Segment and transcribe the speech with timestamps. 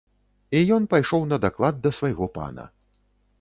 [0.59, 2.67] І ён пайшоў на даклад да свайго пана.